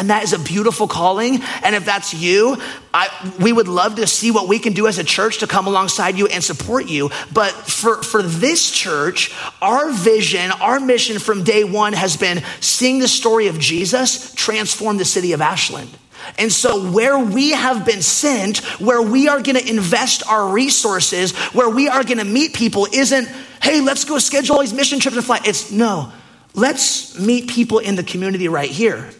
[0.00, 1.42] And that is a beautiful calling.
[1.62, 2.56] And if that's you,
[2.94, 5.66] I, we would love to see what we can do as a church to come
[5.66, 7.10] alongside you and support you.
[7.34, 12.98] But for, for this church, our vision, our mission from day one has been seeing
[12.98, 15.90] the story of Jesus transform the city of Ashland.
[16.38, 21.36] And so, where we have been sent, where we are going to invest our resources,
[21.52, 23.28] where we are going to meet people, isn't,
[23.62, 25.40] hey, let's go schedule all these mission trips and fly.
[25.44, 26.10] It's no,
[26.54, 29.10] let's meet people in the community right here.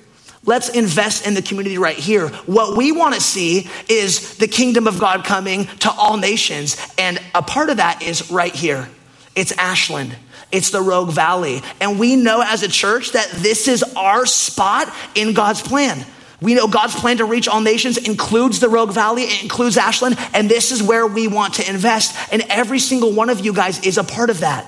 [0.46, 2.28] Let's invest in the community right here.
[2.46, 6.76] What we want to see is the kingdom of God coming to all nations.
[6.96, 8.88] And a part of that is right here.
[9.36, 10.16] It's Ashland.
[10.50, 11.62] It's the Rogue Valley.
[11.80, 16.04] And we know as a church that this is our spot in God's plan.
[16.40, 20.16] We know God's plan to reach all nations includes the Rogue Valley, it includes Ashland,
[20.32, 22.16] and this is where we want to invest.
[22.32, 24.66] And every single one of you guys is a part of that.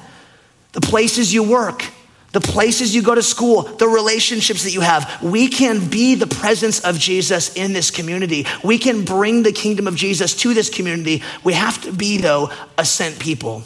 [0.72, 1.84] The places you work,
[2.32, 5.22] the places you go to school, the relationships that you have.
[5.22, 8.46] We can be the presence of Jesus in this community.
[8.64, 11.22] We can bring the kingdom of Jesus to this community.
[11.44, 13.62] We have to be, though, a sent people.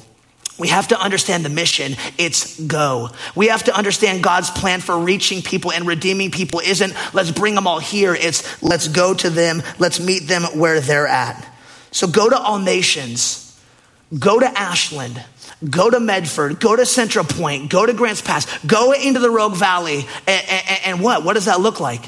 [0.59, 1.97] We have to understand the mission.
[2.17, 3.11] It's go.
[3.35, 7.55] We have to understand God's plan for reaching people and redeeming people isn't let's bring
[7.55, 8.15] them all here.
[8.15, 9.63] It's let's go to them.
[9.79, 11.47] Let's meet them where they're at.
[11.91, 13.43] So go to all nations.
[14.19, 15.23] Go to Ashland.
[15.69, 16.61] Go to Medford.
[16.61, 17.71] Go to Central Point.
[17.71, 18.47] Go to Grants Pass.
[18.65, 20.07] Go into the Rogue Valley.
[20.27, 21.25] And, and, and what?
[21.25, 22.05] What does that look like?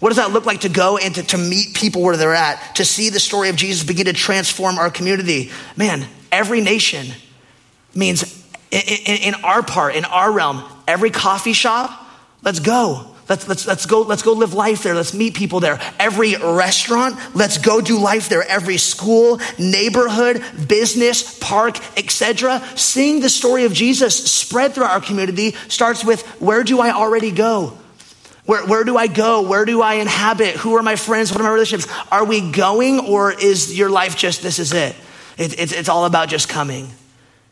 [0.00, 2.76] What does that look like to go and to, to meet people where they're at,
[2.76, 5.50] to see the story of Jesus begin to transform our community?
[5.76, 7.06] Man, every nation
[7.94, 8.22] means
[8.70, 11.90] in, in, in, our part, in our realm, every coffee shop,
[12.42, 13.09] let's go.
[13.30, 14.02] Let's, let's, let's go.
[14.02, 14.96] Let's go live life there.
[14.96, 15.78] Let's meet people there.
[16.00, 18.42] Every restaurant, let's go do life there.
[18.42, 22.60] Every school, neighborhood, business, park, etc.
[22.74, 27.30] Seeing the story of Jesus spread throughout our community starts with where do I already
[27.30, 27.78] go?
[28.46, 29.42] Where, where do I go?
[29.42, 30.56] Where do I inhabit?
[30.56, 31.30] Who are my friends?
[31.30, 31.92] What are my relationships?
[32.10, 34.96] Are we going or is your life just this is it?
[35.38, 36.90] it it's, it's all about just coming.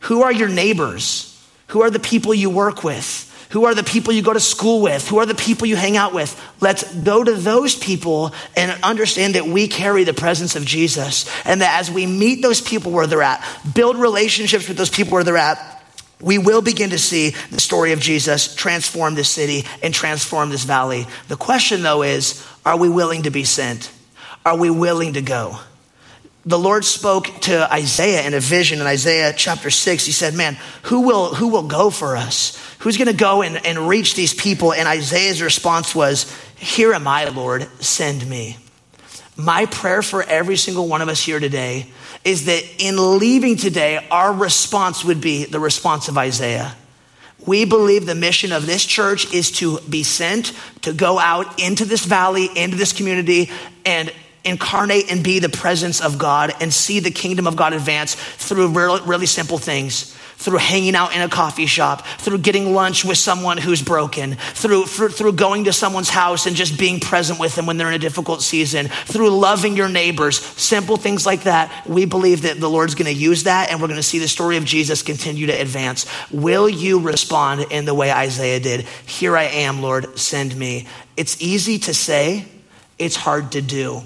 [0.01, 1.41] Who are your neighbors?
[1.69, 3.27] Who are the people you work with?
[3.51, 5.09] Who are the people you go to school with?
[5.09, 6.39] Who are the people you hang out with?
[6.61, 11.31] Let's go to those people and understand that we carry the presence of Jesus.
[11.47, 13.43] And that as we meet those people where they're at,
[13.75, 15.83] build relationships with those people where they're at,
[16.21, 20.65] we will begin to see the story of Jesus transform this city and transform this
[20.65, 21.07] valley.
[21.29, 23.91] The question, though, is are we willing to be sent?
[24.45, 25.59] Are we willing to go?
[26.49, 30.07] the Lord spoke to Isaiah in a vision in Isaiah chapter 6.
[30.07, 32.57] He said, Man, who will, who will go for us?
[32.81, 34.73] Who's going to go and, and reach these people?
[34.73, 38.57] And Isaiah's response was, Here am I, Lord, send me.
[39.37, 41.87] My prayer for every single one of us here today
[42.25, 46.75] is that in leaving today, our response would be the response of Isaiah.
[47.47, 50.53] We believe the mission of this church is to be sent
[50.83, 53.51] to go out into this valley, into this community,
[53.87, 54.13] and
[54.49, 58.69] incarnate and be the presence of God and see the kingdom of God advance through
[58.69, 63.19] really, really simple things through hanging out in a coffee shop, through getting lunch with
[63.19, 67.57] someone who's broken, through, through, through, going to someone's house and just being present with
[67.57, 71.87] them when they're in a difficult season, through loving your neighbors, simple things like that.
[71.87, 74.29] We believe that the Lord's going to use that and we're going to see the
[74.29, 76.07] story of Jesus continue to advance.
[76.31, 78.83] Will you respond in the way Isaiah did?
[79.07, 80.87] Here I am, Lord, send me.
[81.17, 82.45] It's easy to say,
[82.97, 84.03] it's hard to do.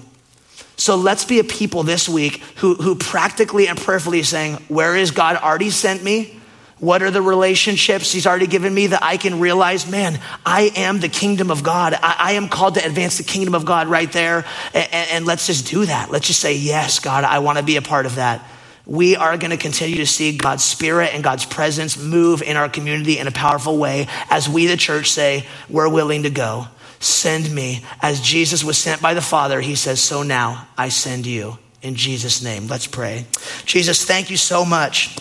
[0.75, 5.11] So let's be a people this week who, who practically and prayerfully saying, Where is
[5.11, 6.39] God already sent me?
[6.79, 10.99] What are the relationships He's already given me that I can realize, man, I am
[10.99, 11.93] the kingdom of God.
[11.93, 14.45] I, I am called to advance the kingdom of God right there.
[14.73, 16.11] And, and let's just do that.
[16.11, 18.45] Let's just say, Yes, God, I want to be a part of that.
[18.85, 22.67] We are going to continue to see God's spirit and God's presence move in our
[22.67, 26.67] community in a powerful way as we, the church, say, We're willing to go.
[27.03, 27.83] Send me.
[28.01, 31.57] As Jesus was sent by the Father, he says, So now I send you.
[31.81, 33.25] In Jesus' name, let's pray.
[33.65, 35.15] Jesus, thank you so much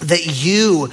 [0.00, 0.90] that you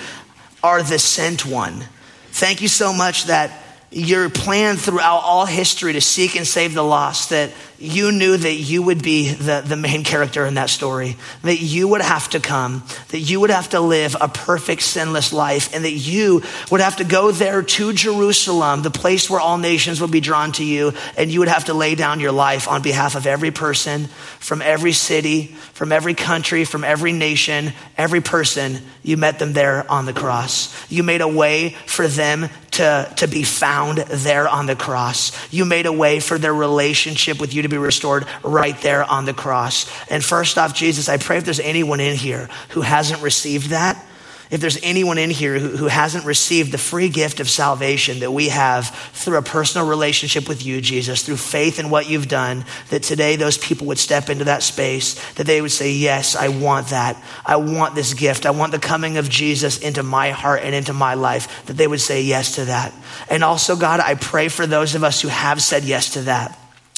[0.61, 1.85] are the sent one.
[2.31, 3.62] Thank you so much that
[3.93, 8.53] your plan throughout all history to seek and save the lost, that you knew that
[8.53, 12.39] you would be the, the main character in that story, that you would have to
[12.39, 16.41] come, that you would have to live a perfect, sinless life, and that you
[16.71, 20.53] would have to go there to Jerusalem, the place where all nations would be drawn
[20.53, 23.51] to you, and you would have to lay down your life on behalf of every
[23.51, 24.05] person
[24.39, 28.77] from every city, from every country, from every nation, every person.
[29.03, 30.73] You met them there on the cross.
[30.89, 35.31] You made a way for them to, to be found there on the cross.
[35.51, 39.25] You made a way for their relationship with you to be restored right there on
[39.25, 39.89] the cross.
[40.09, 44.03] And first off, Jesus, I pray if there's anyone in here who hasn't received that,
[44.51, 48.31] if there's anyone in here who, who hasn't received the free gift of salvation that
[48.31, 52.65] we have through a personal relationship with you, Jesus, through faith in what you've done,
[52.89, 56.49] that today those people would step into that space, that they would say, Yes, I
[56.49, 57.21] want that.
[57.45, 58.45] I want this gift.
[58.45, 61.87] I want the coming of Jesus into my heart and into my life, that they
[61.87, 62.93] would say yes to that.
[63.29, 66.57] And also, God, I pray for those of us who have said yes to that,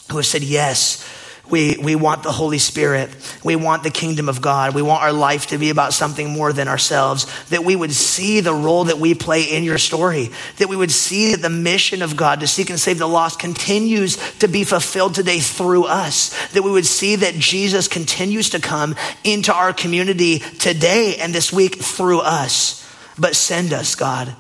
[0.10, 1.04] who have said, Yes
[1.50, 3.10] we, we want the Holy Spirit.
[3.44, 4.74] We want the kingdom of God.
[4.74, 7.28] We want our life to be about something more than ourselves.
[7.50, 10.32] That we would see the role that we play in your story.
[10.58, 13.40] That we would see that the mission of God to seek and save the lost
[13.40, 16.50] continues to be fulfilled today through us.
[16.54, 21.54] That we would see that Jesus continues to come into our community today and this
[21.54, 22.82] week through us.
[23.20, 24.36] But send us, God.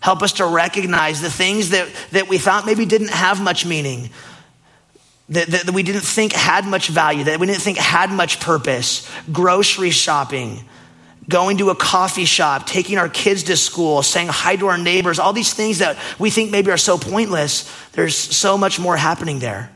[0.00, 4.10] Help us to recognize the things that, that we thought maybe didn't have much meaning
[5.30, 9.08] that, that, we didn't think had much value, that we didn't think had much purpose.
[9.30, 10.64] Grocery shopping,
[11.28, 15.18] going to a coffee shop, taking our kids to school, saying hi to our neighbors,
[15.18, 17.70] all these things that we think maybe are so pointless.
[17.92, 19.70] There's so much more happening there.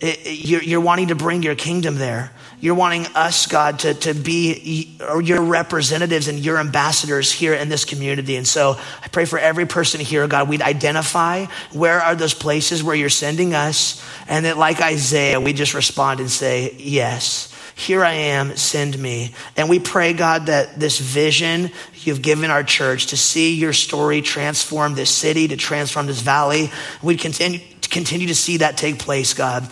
[0.00, 2.32] It, it, you're, you're wanting to bring your kingdom there.
[2.58, 7.84] You're wanting us, God, to, to be your representatives and your ambassadors here in this
[7.84, 8.36] community.
[8.36, 12.82] And so I pray for every person here, God, we'd identify where are those places
[12.82, 14.02] where you're sending us.
[14.26, 19.34] And that, like Isaiah, we just respond and say, Yes, here I am, send me.
[19.54, 24.22] And we pray, God, that this vision you've given our church to see your story
[24.22, 26.70] transform this city, to transform this valley,
[27.02, 29.68] we'd continue, continue to see that take place, God.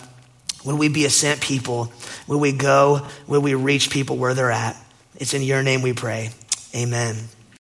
[0.65, 1.91] Will we be a sent people?
[2.27, 3.07] Will we go?
[3.27, 4.75] Will we reach people where they're at?
[5.15, 6.31] It's in your name we pray.
[6.75, 7.15] Amen.